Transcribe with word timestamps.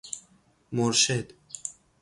مرشد 0.73 1.33